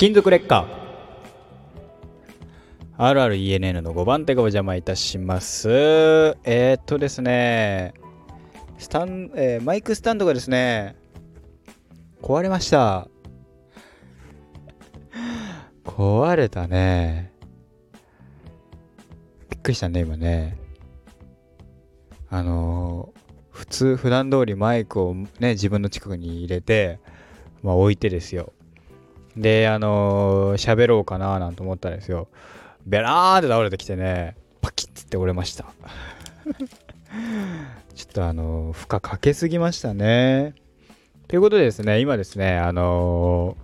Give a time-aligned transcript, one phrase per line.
[0.00, 0.66] 金属劣化。
[2.96, 5.68] RRENN の5番手がお邪魔いたします。
[6.42, 7.92] えー、っとですね。
[8.78, 10.96] スタン、えー、マイクスタンドがですね
[12.22, 13.08] 壊れました。
[15.84, 17.34] 壊れたね。
[19.50, 20.56] びっくりしたね今ね。
[22.30, 23.18] あのー、
[23.50, 27.00] 普通普段通りマイクをね自分の近くに入れて
[27.62, 28.54] まあ置いてですよ。
[29.36, 32.28] で、あのー、喋ろうかななんて思ったんですよ。
[32.86, 35.64] ベラーって倒れてきてね、パキッつって折れました。
[37.94, 40.54] ちょっとあのー、負荷かけすぎましたね。
[41.28, 43.56] ということでですね、今ですね、あの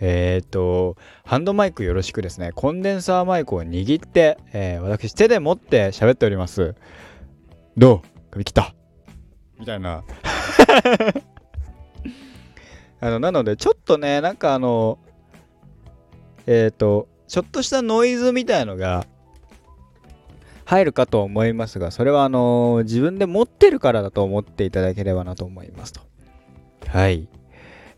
[0.00, 6.74] えっ、と、ハンドマイクよろしくですね、コンデンサーマイクを握って、え、私手で持って喋っております。
[7.76, 8.08] どう？
[8.30, 8.74] 髪切った
[9.58, 10.04] みたいな
[13.00, 14.98] あのなのでちょっとねなんかあの
[16.46, 19.06] えっ、ー、とちょっとしたノイズみたいのが
[20.64, 26.00] 入るかと思いますがそれはあの自分で持ってるからだと思っていただければなと思いますと。
[26.88, 27.28] はい。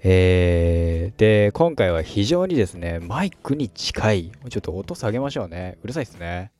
[0.01, 4.33] えー、で今回は非常にですねマイクに近い。
[4.51, 5.79] ちょっと音下げましょうね。
[5.83, 6.53] うるさいですね。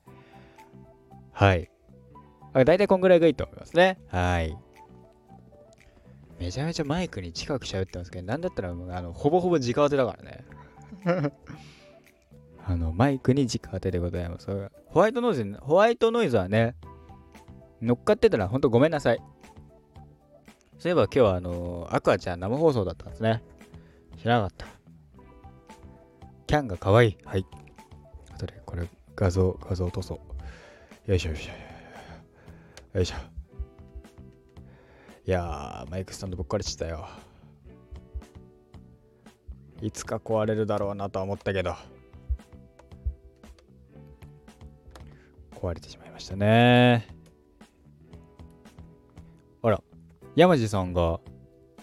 [1.33, 1.71] はい。
[2.55, 3.99] だいたいこんぐらいがいいと思いますね。
[4.09, 4.57] はい。
[6.39, 10.45] めちゃめちゃマイクに近く喋ってますけど、なんだったら、あの、ほぼほぼ直当てだからね。
[12.65, 14.71] あの、マイクに直当てでございます。
[14.87, 16.77] ホワイトノイズ、ホワイトノイズはね、
[17.81, 19.23] 乗っかってたらほんとごめんなさい。
[20.79, 23.43] そういえば今日はあの、アクアちゃん生放送だったんですね。
[24.19, 24.67] 知らなかった。
[26.47, 27.17] キャンが可愛い。
[27.25, 27.47] はい。
[28.33, 30.21] あとでこれ画像、画像落とそ
[31.07, 31.11] う。
[31.11, 32.99] よいしょよいしょ。
[32.99, 33.38] よいしょ。
[35.29, 37.07] いやー、マイクスタンドぶっ壊れちゃったよ。
[39.83, 41.75] いつか壊れるだろうなとは思ったけど。
[45.55, 47.07] 壊れてしまいましたね。
[49.61, 49.83] あら、
[50.35, 51.21] 山地さんが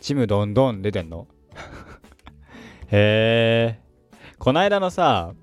[0.01, 1.27] チムどんどん出てんの？
[2.89, 3.79] へえ。
[4.39, 5.35] こないだのさ、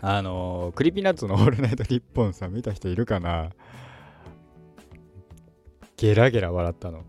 [0.00, 3.50] あのー、クリピナッツのオールナイトニッポンさん見た人いるかな？
[6.00, 7.04] ゲラゲラ笑ったの。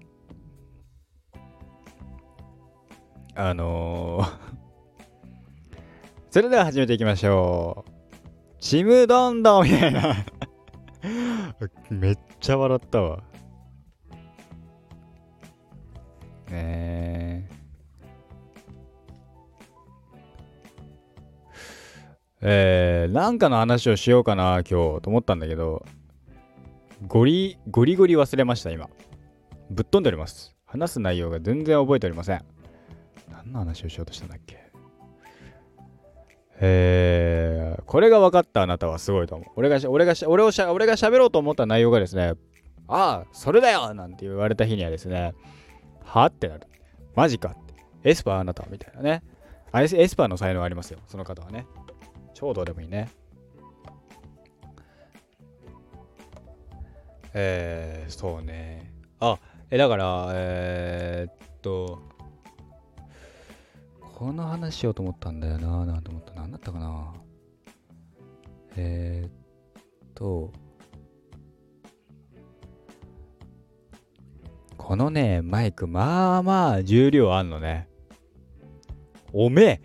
[3.36, 4.32] あのー
[6.30, 7.92] それでは始めていきましょう。
[8.60, 10.26] ちむどんどんみたいな
[11.90, 13.24] めっちゃ笑ったわ。
[16.50, 17.50] ねえ。
[22.42, 25.86] えー、なんかの話をしようかな、今日、と思ったんだけど、
[27.08, 28.88] ゴリ、ゴリゴリ忘れました、今。
[29.72, 30.56] ぶっ飛んでおります。
[30.66, 32.46] 話す内容が全然覚えておりません。
[33.30, 34.72] 何の話をしようとしたんだっけ
[36.64, 39.48] えー、これが分かったあなたはすごいと思う。
[39.56, 42.34] 俺が、俺が、俺をしゃ、俺が喋ろうと思った内容がですね、
[42.88, 45.34] ああ、それだよなんて言われた日にはですね、
[46.04, 46.68] はってなる。
[47.16, 47.74] マジかって。
[48.04, 49.24] エスパーあなたみたいなね。
[49.72, 51.66] あエスパーの才能ありますよ、その方はね。
[52.36, 53.10] 超どうでもいいね。
[57.34, 58.94] えー、そうね。
[59.20, 62.00] あ、え、だから、えー、っと、
[64.16, 66.34] この話しようと思ったんだよな、なんて思った。
[66.34, 67.14] 何だったかな。
[68.76, 69.32] えー、っ
[70.14, 70.52] と、
[74.78, 77.88] このね、マイク、まあまあ重量あんのね。
[79.34, 79.82] おめえ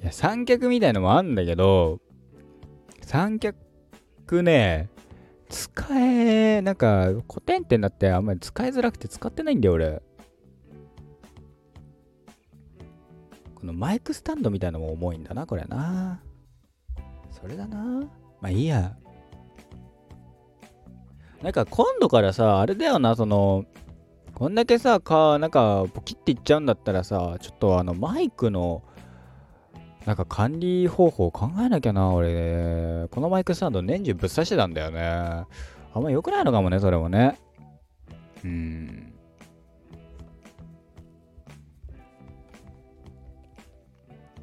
[0.02, 2.00] いや、三脚みたいのもあんだけど、
[3.10, 3.56] 三脚
[4.44, 4.88] ね、
[5.48, 10.00] 使え、なんか、古典ってなってあんまり使いづらくて使ってないんだよ、俺。
[13.56, 16.22] このマイクスタンドみたいなのも重いんだな、これな。
[17.32, 17.78] それだな。
[18.40, 18.96] まあいいや。
[21.42, 23.64] なんか今度からさ、あれだよな、その、
[24.36, 28.84] こんだけさ、か、なんか、ポキっていっちゃうんだったらさ、ちょっとあの、マイクの、
[30.06, 33.06] なんか管理方法考えなきゃな、俺。
[33.10, 35.00] このマイクスタンド年中ぶっ刺してたんだよね。
[35.02, 35.46] あ
[35.96, 37.38] んま良くないのかもね、それもね。
[38.44, 39.12] うん。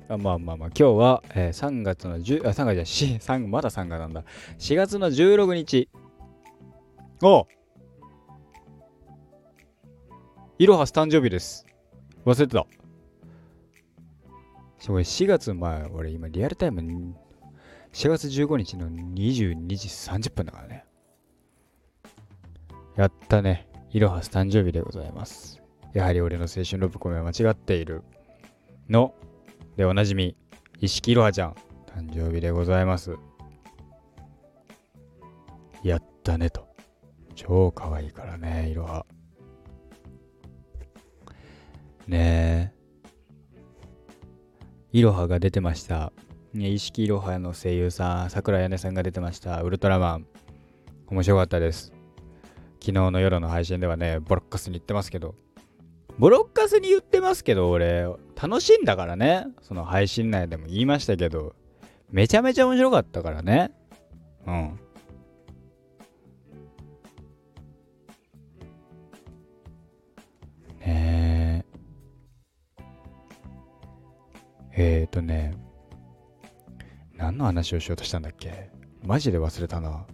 [0.09, 4.24] あまあまあまあ、今日は、えー、3月の10、あ、3月じゃ、し3、まだ3月なんだ。
[4.60, 5.89] 4月の16日。
[7.21, 7.48] お
[10.60, 11.65] いろはス誕生日です。
[12.25, 12.65] 忘れてた。
[14.79, 17.15] そこ4月、まあ、俺今リアルタイム
[17.94, 20.85] 4月15日の22時30分だからね。
[22.95, 23.68] やったね。
[23.91, 25.62] いろはす誕生日でございます。
[25.94, 28.03] やはり俺の青春ロブコメは間違っている
[28.89, 29.15] の
[29.75, 30.35] でおなじみ
[30.79, 31.56] 石木いろはちゃん
[31.88, 33.15] 誕生日でございます
[35.83, 36.68] やったねと
[37.33, 39.06] 超可愛いからねいろは
[42.07, 42.76] ねえ
[44.98, 46.12] いろはが出てました。
[46.56, 49.62] 意識いろはの声優さん桜屋根さんが出てました。
[49.62, 50.26] ウルトラマン。
[51.06, 51.94] 面白かったです。
[52.80, 55.36] 昨日の夜の配信ではねボロッカスに言ってますけど。
[56.18, 58.08] ボロッカスに言ってますけど俺
[58.42, 59.46] 楽しいんだからね。
[59.62, 61.54] その配信内でも言いましたけど。
[62.10, 63.70] めちゃめちゃ面白かったからね。
[64.48, 64.80] うん。
[74.77, 75.53] ええーとね
[77.15, 78.69] 何の話をしようとしたんだっけ？
[79.03, 80.06] マジで忘れたな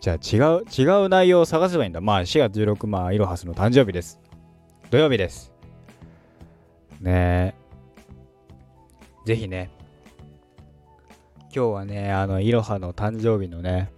[0.00, 2.00] じゃあ違う、違う内容を探せばいいんだ。
[2.02, 4.20] まあ4月16、まあイロハスの誕生日です。
[4.90, 5.50] 土曜日です。
[7.00, 7.54] ね
[9.24, 9.26] え。
[9.26, 9.70] ぜひね、
[11.44, 13.90] 今日はね、あの、イロハの誕生日のね、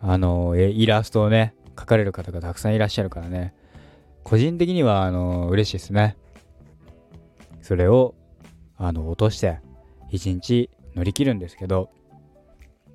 [0.00, 3.54] あの、イラストをね、描かれる方がたくさんいらっしゃるからね、
[4.22, 6.16] 個人的には、あの、嬉しいですね。
[7.66, 8.14] それを、
[8.76, 9.58] あの、落として、
[10.12, 11.90] 一日乗り切るんですけど、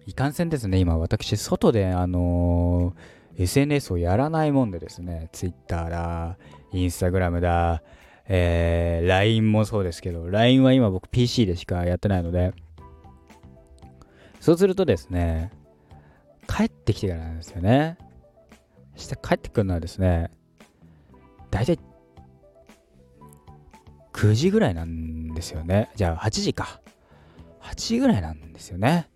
[0.05, 6.37] いかんせんですね、今私、外で、あのー、SNS をやらないもんでですね、Twitter だ、
[6.71, 7.83] Instagram だ、
[8.29, 12.53] えー、LINE もそうですけど、LINE は今僕 PC でしかやってないので、
[14.39, 15.51] そうするとですね、
[16.47, 17.97] 帰ってきてからなんですよね。
[18.95, 20.31] して帰ってくるのはですね、
[21.49, 21.77] 大体
[24.21, 25.89] 9時ぐらいなんですよね。
[25.95, 26.79] じゃあ8時か。
[27.61, 29.09] 8時ぐらいなんですよね。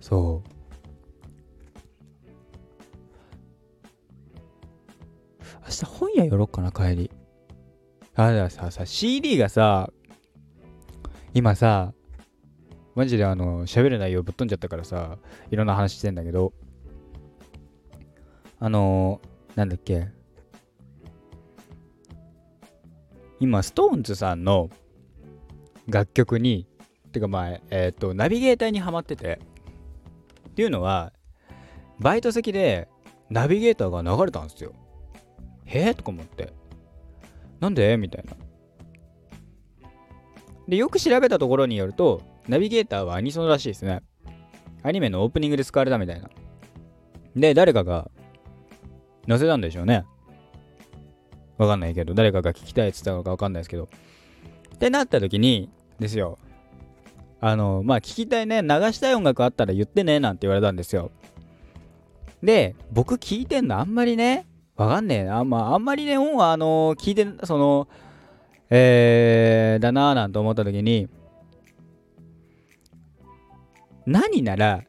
[0.00, 0.50] そう
[5.62, 7.10] 明日本屋寄ろっかな帰り
[8.16, 9.90] あだささ CD がさ
[11.32, 11.94] 今さ
[12.94, 15.16] マジであの喋る内容ぶっ飛んじゃったからさ
[15.50, 16.52] いろんな話してんだけど
[18.60, 19.22] あの
[19.56, 20.08] なんだっけ
[23.44, 24.70] 今 SixTONES さんの
[25.86, 26.66] 楽曲に
[27.12, 29.38] てかまあえっ、ー、とナビゲーターにはまってて
[30.48, 31.12] っていうのは、
[32.00, 32.88] バイト先で
[33.28, 34.72] ナビゲーターが流れたんですよ。
[35.66, 36.54] へえとか思って。
[37.60, 37.98] なんで？
[37.98, 38.32] みたいな。
[40.66, 44.00] で、よく調べたところによると、ナビゲーターはアニソンらしいですね。
[44.82, 46.30] アニメのオープニングで使われたみたいな。
[47.36, 48.10] で、誰かが
[49.28, 50.06] 載せたんでしょうね。
[51.58, 53.88] わかんないけど、誰かが聞きたいって言ったのかわかんないですけど。
[54.74, 56.38] ってなった時に、ですよ。
[57.40, 61.10] あの、まあ、聞きたいね、流したい音楽あったら言ってね、なんて言われたんですよ。
[62.42, 64.46] で、僕聞いてんのあんまりね、
[64.76, 65.44] わかんねえな。
[65.44, 67.88] まあ、あんまりね、音は、あの、聞いて、その、
[68.70, 71.08] えー、だなぁなんて思った時に、
[74.06, 74.82] 何なら、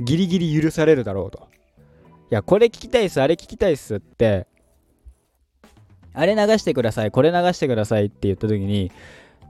[0.00, 1.48] ギリギリ許されるだろうと。
[2.30, 4.46] いや、これ聞きたいっす、あれ聞きたいっすって、
[6.12, 8.90] あれ流してください、これ流してくださいって言った時に、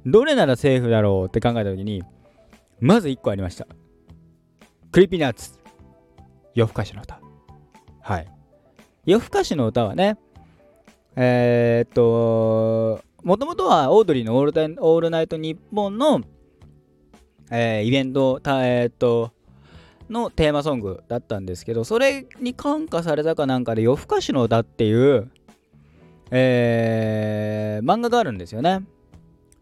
[0.07, 2.03] どれならセーフだろうって考えた時に、
[2.81, 3.67] まず1個ありました。
[4.93, 5.59] Creepy Nuts。
[6.55, 7.21] よふかしのうた。
[8.01, 8.27] はい。
[9.05, 10.19] よふかしのうたはね、
[11.17, 16.23] えー、っと、もともとはオードリーのオールオールナイトニッポンの、
[17.51, 19.33] えー、イベント、えー、っと、
[20.09, 25.31] のテーマソングだったんですけど、それに感化されたかなんかでよふかしのうたっていう、
[26.31, 28.83] えー、漫画があるんですよね。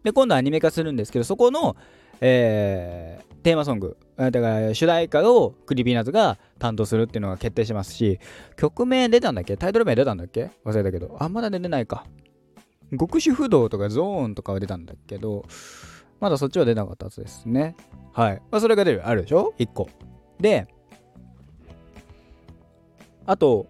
[0.03, 1.75] で、今度アニメ化するんですけど、そこの、
[2.21, 8.19] えー、テーマソング、だから主題歌を Creepy Nuts が担当するっていうのが決定しますし、
[8.55, 9.55] 曲名出たんだっけ？
[9.57, 10.51] タイトル名出たんだっけ？
[10.65, 11.15] 忘れたけど。
[11.19, 12.05] あ、まだ出てないか。
[12.97, 15.45] 極主夫道とかゾーンとかは出たんだけど、
[16.19, 17.75] まだそっちは出なかったはずですね。
[18.13, 18.41] はい。
[18.49, 19.07] まあ、それが出る。
[19.07, 19.87] あるでしょ ?1 個。
[20.39, 20.67] で、
[23.25, 23.67] あと、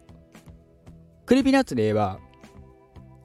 [1.26, 2.20] Creepy Nuts で言えば、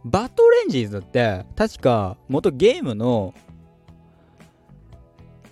[0.05, 3.35] Bad Orangez って確か元ゲームの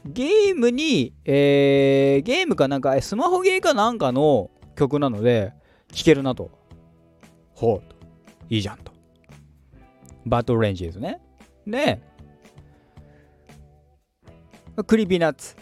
[0.05, 5.53] ゲームに、えー、ゲームかなんか、スマホゲーかなんかの曲なので、
[5.93, 6.51] 聴けるなと。
[7.55, 7.95] ほう。
[8.49, 8.93] いいじゃんと。
[10.25, 11.21] Bad Orangez ですね。
[11.67, 12.01] で、
[14.87, 15.57] Creepy Nuts。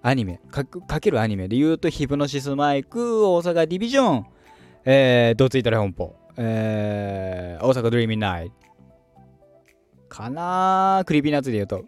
[0.00, 4.26] アニメか、かけるアニメで言うと、ヒプノシスマイク、大阪ディビジョン、
[4.84, 8.54] えー、どついたれ本舗、えー、大阪 dreamin' night、
[10.08, 11.84] かな Creepy Nuts で言うと。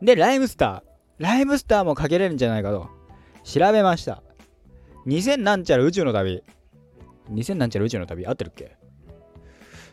[0.00, 1.22] で、ライムスター。
[1.22, 2.88] ライムスターもかけれるんじゃないかと。
[3.42, 4.22] 調べました。
[5.06, 6.44] 2000なんちゃら宇宙の旅。
[7.32, 8.26] 2000なんちゃら宇宙の旅？
[8.26, 8.76] 合ってるっけ？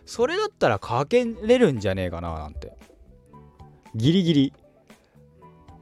[0.05, 2.77] それだったらかけれるんじゃねえかななんて。
[3.95, 4.53] ギリギリ。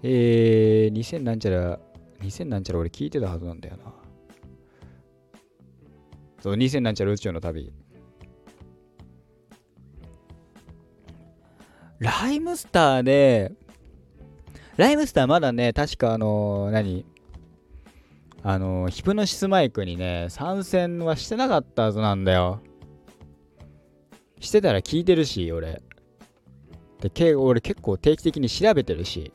[0.04, 1.80] えー、2000なんちゃら、
[2.22, 3.94] 2000なんちゃら俺聞いてたはずなんだよな。
[6.44, 7.72] そう、2000なんちゃら宇宙の旅。
[12.00, 13.54] ライムスターで、
[14.76, 17.06] ライムスターまだね、確かあのー、何？
[18.42, 22.60] あのー、ヒプノシスマイクにね、参戦はしてなかったはずなんだよ。
[24.42, 25.82] してたら聞いてるし、俺。
[27.00, 29.32] で、け俺結構定期的に調べてるし。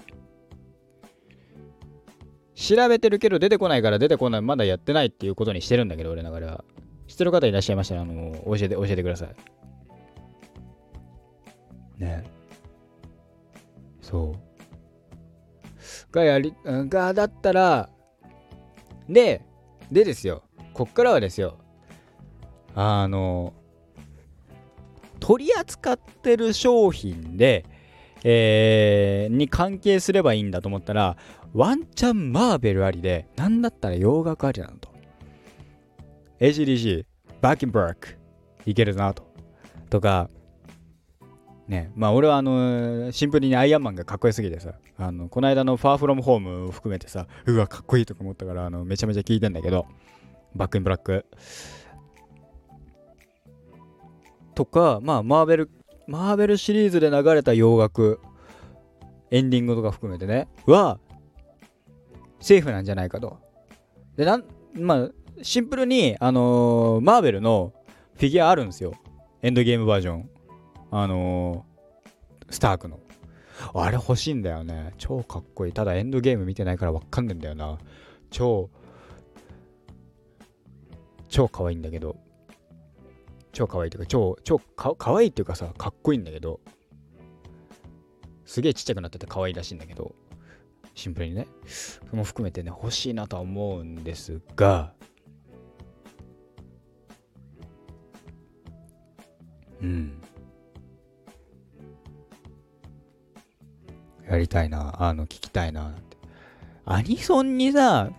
[2.54, 6.64] 調べてるけど出てこないから出てこない、まだやってないっていうことにしてるんだけど、俺ながら。
[7.08, 9.34] 知ってる方いらっしゃいましたら、あの、教えて、教えてください。
[11.98, 12.22] ね
[14.00, 16.12] そう。
[16.12, 17.88] がやり、が、だったら、
[19.08, 19.42] で、
[19.90, 20.42] でですよ。
[20.74, 21.58] こっからはですよ。
[22.74, 23.54] あの、
[25.18, 27.64] 取り扱ってる商品で、
[28.22, 31.16] えー、に関係すればいいんだと思ったら、
[31.54, 34.87] ワンチャンマーベルありで、なんだったら洋楽ありなのと。
[36.40, 37.04] ACDC、
[37.40, 38.16] バーキンブラック、
[38.64, 39.26] いけるなと。
[39.90, 40.30] とか、
[41.66, 49.86] ね、まあ俺はあのシンプルにアイアンマンがかっこよすぎてさ、あのこの間のファーフロムホームを含めてさ、うわ、かっこいいとか思ったから、あのめちゃめちゃ聞いてんだけど、
[50.54, 51.26] バックインブラック。
[54.54, 55.70] とか、まあマーベル、
[56.06, 58.20] マーベルシリーズで流れた洋楽、
[59.30, 60.98] エンディングとか含めてね、は、
[62.40, 63.38] セーフなんじゃないかと。
[64.16, 65.10] で、なん、まあ、
[65.42, 67.72] シンプルに、あのー、マーベルの
[68.14, 68.94] フィギュアあるんですよ。
[69.42, 70.30] エンドゲームバージョン。
[70.90, 73.00] あのー、スタークの。
[73.74, 74.94] あれ欲しいんだよね。
[74.98, 75.72] 超かっこいい。
[75.72, 77.78] ただエンドゲーム見てないからわかんねえんだよな。
[78.30, 78.70] 超、
[81.28, 82.16] 超可愛いんだけど。
[83.52, 86.60] 超可愛いというか、超、超か可愛いっていうかさ、かっこいいんだけど。
[88.44, 90.14] すげえちっちゃくなってて可愛いらしいんだけど。
[90.94, 91.46] シンプルにね。
[91.66, 94.94] それも含めてね、欲しいなとは思うんですが、
[99.88, 100.22] うん。
[104.28, 106.18] やりたいな、あの、聞きたいな、なんて。
[106.84, 108.10] アニソンにさ、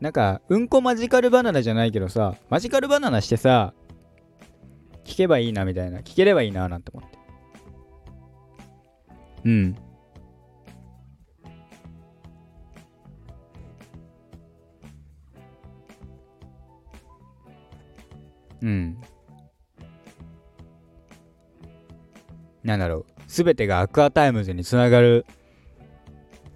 [0.00, 3.72] なんか、うんこマジカルバナナじゃないけどさ、マジカルバナナしてさ、
[5.04, 6.00] 聞けばいいな、みたいな。
[6.00, 7.18] 聞ければいいな、なんて思って。
[9.44, 9.76] うん。
[18.62, 19.00] うん。
[22.62, 23.06] なんだろう。
[23.26, 25.24] すべてが Aqua Timez につながる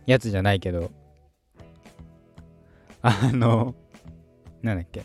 [0.07, 0.91] やつじゃないけど、
[3.03, 3.75] あの、
[4.63, 5.05] なんだっけ。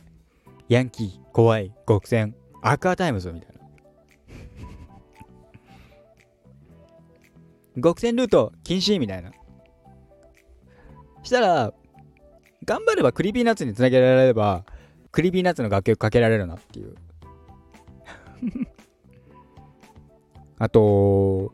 [0.67, 3.49] ヤンキー、怖い、ごくせん、 Aqua Timez みたい
[7.75, 7.81] な。
[7.81, 9.31] ごくせんルート禁止みたいな。
[11.23, 11.73] したら、
[12.65, 14.65] 頑張れば Creepy Nuts につなげられれば、
[15.11, 16.95] Creepy Nuts の楽曲かけられるなっていう。
[20.59, 21.53] あと、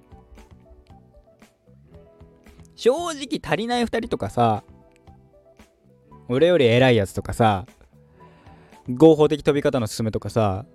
[2.75, 4.63] 正直足りない2人とかさ、
[6.27, 7.67] 俺より偉いやつとかさ、
[8.89, 10.65] 合法的飛び方のすすめとかさ、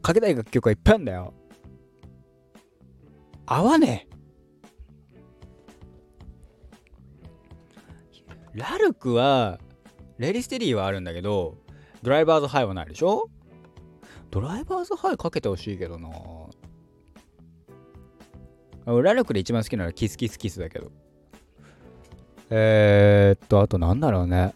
[0.00, 1.34] かけたい楽曲はいっぱいあるんだよ。
[3.46, 4.08] 合わね
[8.54, 8.58] え。
[8.58, 9.58] ラルクは、
[10.18, 11.58] レディステリーはあるんだけど、
[12.02, 13.28] ドライバーズハイはないでしょ？
[14.30, 16.08] ドライバーズハイかけてほしいけどな
[18.86, 20.90] ラルクで一番好きなのはキスキスキスだけど。
[22.50, 24.54] えー、っと、あとなんだろうね。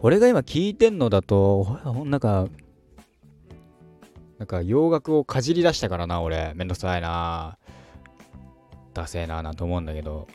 [0.00, 2.48] 俺が今聞いてんのだと、なんか、
[4.38, 6.52] なんか洋楽をかじり出したからな、俺。
[6.54, 7.58] めんどくさいな。
[8.94, 10.26] ダセえな、なんて思うんだけど。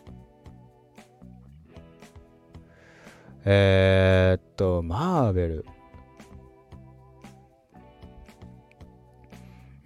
[3.43, 5.65] えー、っと、マーベル。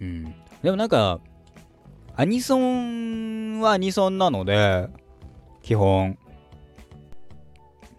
[0.00, 0.24] うん。
[0.62, 1.20] でもなんか、
[2.16, 4.88] アニソンはアニソンなので、
[5.62, 6.18] 基本。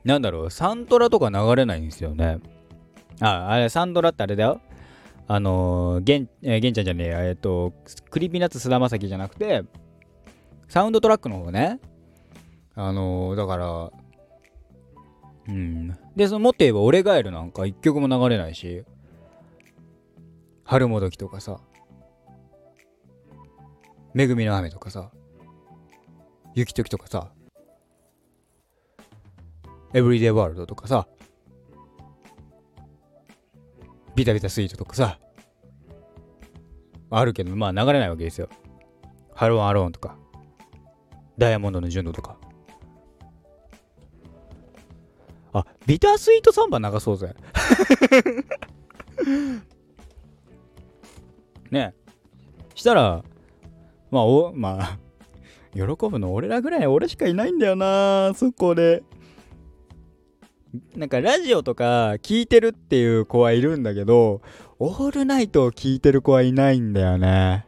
[0.04, 2.40] なんだろう、サントラとか流れないんですよね。
[3.20, 4.62] あ、あれ、サントラってあれだよ。
[5.28, 7.74] あのー、ゲン、えー、ゲンちゃんじゃねえや、えっ、ー、と、
[8.10, 9.64] Creepy Nuts 菅田将暉じゃなくて、
[10.68, 11.80] サウンドトラックの方ね。
[12.74, 13.92] あのー、だから、
[15.48, 15.98] うん。
[16.16, 18.84] で、そのもっと言えば、俺ガイルなんか一曲も流れないし、
[20.64, 21.60] 春擬きとかさ、
[24.18, 25.12] 恵みの雨とかさ、
[26.56, 27.30] 雪時とかさ、
[29.94, 31.08] エブリデイワールドとかさ、
[34.16, 35.20] ビタビタスイートとかさ、
[37.12, 38.50] あるけど、まあ流れないわけですよ。
[39.36, 40.18] ハローンアローンとか、
[41.38, 42.40] ダイヤモンドの純度とか。
[45.54, 47.36] あ、ビタースイートサンバ流そうぜ。
[51.70, 51.94] ね
[52.74, 53.24] したら、
[54.12, 55.00] まあ、お、まあ、
[55.74, 59.04] 喜ぶの俺らぐらい俺しかいないんだよなそこで。
[60.96, 64.42] なんかラジオとか聞いてるっていう子はいるんだけど、
[64.80, 67.66] オールナイトを聞いてる子はいないんだよね。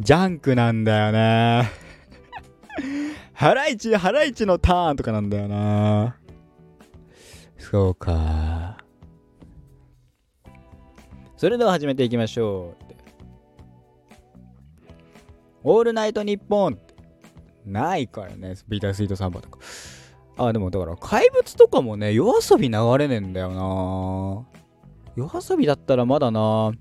[0.00, 1.70] ジャンクなんだよね。
[3.32, 6.16] ハライチ、ハライチのターンとかなんだよな。
[7.58, 8.78] そうか。
[11.36, 12.89] それでは始めていきましょう。
[15.62, 16.78] オールナイトニッポン。
[17.66, 19.58] ないからね、ビータースイートサンバとか。
[20.36, 24.60] あ、でもだから怪物とかもね、夜遊び流れねえんだよな。
[25.16, 26.72] 夜遊びだったらまだな。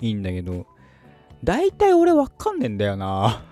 [0.00, 0.66] いいんだけど、
[1.42, 3.42] 大体俺わかんねえんだよな。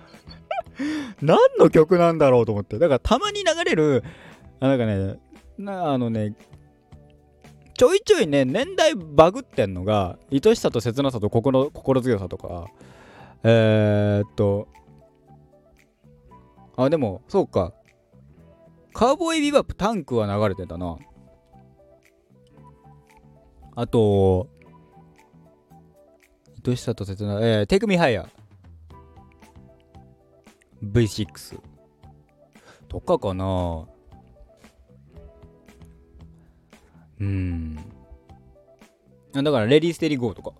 [1.21, 2.77] 何の曲なんだろうと思って。
[2.77, 4.03] だからたまに流れる、
[4.59, 5.19] あなんかね、
[5.57, 6.35] なあのね、
[7.75, 12.67] ちょいちょいね、年代バグってんのが、愛しさと切なさと心心強さとか、
[13.43, 14.67] えー、っと、
[16.75, 17.73] あ、でも、そうか。
[18.93, 20.97] カウボーイビバップタンクは流れてたな。
[23.75, 24.49] あと、
[26.67, 28.27] 愛しさと切な、えー、Take Me Higher。
[30.83, 31.59] V6
[32.87, 33.85] とかかな
[37.19, 37.75] うん
[39.33, 40.53] だからレディーステリーゴーとか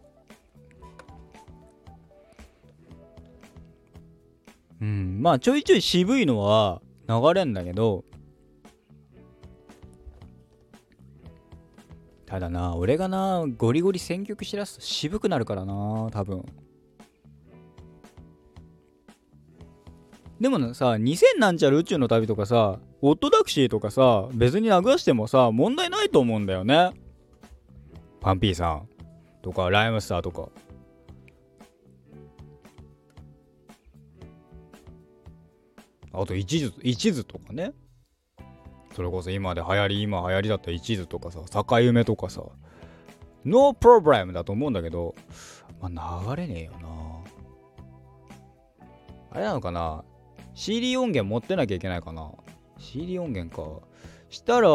[4.82, 5.20] うん。
[5.22, 8.04] まあちょいちょい渋いのは流れんだけど
[12.26, 16.46] ただな俺がなゴリゴリ選曲しらすと渋くなるからな多分。
[20.40, 26.92] でもさ2000なんちゃら宇宙の旅とかさオットタクシーとかさ別に流してもさ問題ないと思うんだよね。
[28.22, 28.88] パンピーさん
[29.42, 30.50] とかライムスターとか。
[36.14, 37.74] あと一途一途とかね。
[38.96, 42.42] それこそ今で流行り今流行りだった一途とかさ境梅とかさ
[43.46, 45.16] ノープロブレムだと思うんだけど
[45.80, 46.90] まあ流れねえよな。
[49.32, 50.04] あれなのかな
[50.56, 52.32] ？CD 音源持ってなきゃいけないかな
[52.80, 53.88] ？CD 音源か。
[54.30, 54.70] したら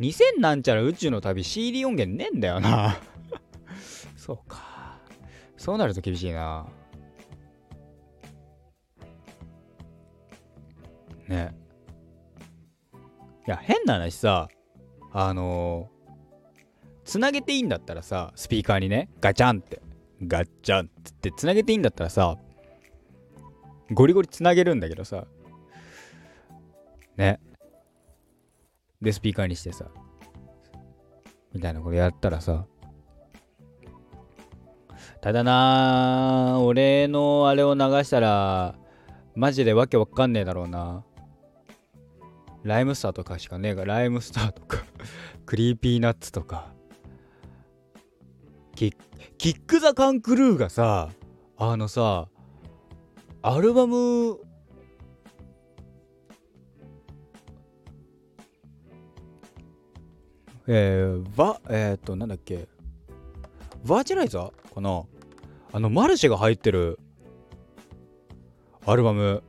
[0.00, 2.98] 2000なんちゃら宇宙の旅 CD 音源ねえんだよな。
[4.16, 5.00] そうか。
[5.56, 6.66] そうなると厳しいな。
[11.28, 11.54] ね。
[13.46, 14.48] いや変な話さ
[15.12, 16.14] あのー、
[17.04, 19.82] つなげていいんだったらさスピーカーにねガチャンって
[20.26, 22.38] ガッチャンってつなげていいんだったらさ
[23.92, 25.26] ゴリゴリつなげるんだけどさ
[27.16, 27.38] ね。
[29.02, 29.84] でスピーカーにしてさ
[31.52, 32.66] みたいなことやったらさ
[35.20, 38.74] ただな俺のあれを流したら
[39.34, 41.04] マジでわけわかんねえだろうな。
[42.64, 44.78] ライムスターとかしかねえがライムスターとか。
[45.46, 46.72] クリーピーナッツとか。
[48.74, 48.96] キッ
[49.38, 51.10] キック・ザ・カン・クルーがさ
[51.56, 52.28] あのさ
[53.42, 54.40] アルバム
[60.66, 62.66] えー、バえー、っとなんだっけ。
[63.84, 65.04] バーチャライザーかな？
[65.72, 66.98] あのマルシェが入ってる
[68.86, 69.42] アルバム。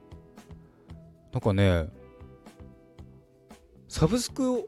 [1.31, 1.87] なんかね
[3.95, 4.65] サブスクを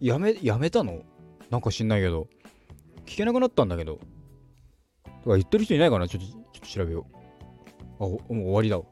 [0.00, 1.02] やめやめたの？
[1.50, 2.26] なんか知んないけど。
[3.04, 3.98] 聞けなくなったんだけど。
[5.04, 6.08] とか言ってる人いないかな？
[6.08, 7.06] ちょっとちょっと調べよ
[8.00, 8.02] う。
[8.02, 8.78] あもう終わりだ。
[8.78, 8.86] 終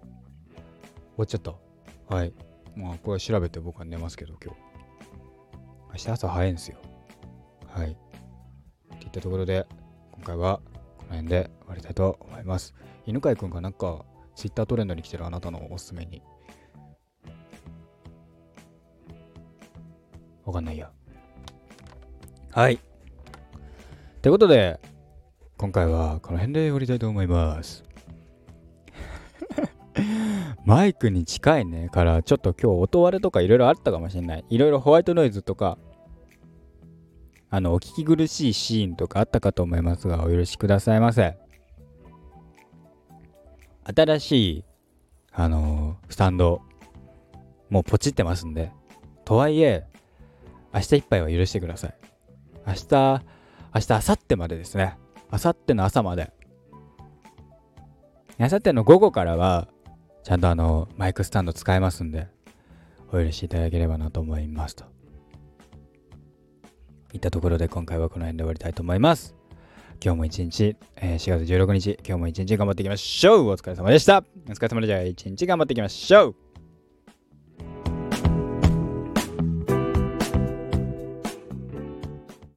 [1.16, 1.55] わっちゃった。
[2.14, 2.35] はい。
[2.77, 4.61] まあこれ調べて僕は寝ますけど今日。
[5.93, 6.77] 明日朝早いんですよ。
[7.66, 7.93] はい。
[8.97, 9.66] っていったところで
[10.12, 10.61] 今回は
[10.99, 12.75] この辺で終わりたいと思います。
[13.07, 14.05] 犬飼くんがなんか
[14.37, 16.21] Twitter トレンドに来てるあなたのおすすめに
[20.51, 20.91] わかんないや。
[22.53, 22.75] はい。
[22.75, 22.79] っ
[24.21, 24.81] てことで
[25.57, 27.85] 今回はこの辺で終わりたいと思います。
[30.67, 31.89] マイクに近いね。
[31.89, 34.45] からちょっと今日音割れとかいろいろあったかもしれない。
[34.51, 35.79] いろいろホワイトノイズとか
[37.49, 41.39] あのお聞き苦しいシーンとかあったかと思いますがお許しくださいませ。
[43.85, 44.65] 新しい
[45.33, 46.61] あのースタンド、
[47.69, 48.73] もうポチってますんで、
[49.25, 49.87] とはいえ、
[50.73, 51.95] 明日いっぱいは許してください。
[52.67, 53.23] 明日、
[53.75, 54.97] 明日、明後日までですね。
[55.33, 56.33] 明後日の朝まで。
[58.39, 59.69] 明後日の午後からは、
[60.23, 62.29] ちゃんとあの、マイクスタンド使えますんで、
[63.09, 64.85] お許しいただければなと思いますと。
[67.13, 69.35] いったところで今回はこの辺で終わりたいと思います。
[70.03, 76.50] 今日も一日、えー4月16日、今日も一日頑張っていきましょうお疲れ様でしたお疲れ様でじゃあ一日頑張っていきましょう